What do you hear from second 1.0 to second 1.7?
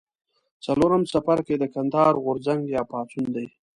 څپرکی د